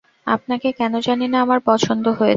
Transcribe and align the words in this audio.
আপনাকে 0.27 0.69
কেন 0.71 0.93
জানি 0.99 1.25
না 1.27 1.37
আমার 1.41 1.59
পছন্দ 1.65 2.05
হয়েছে। 2.09 2.29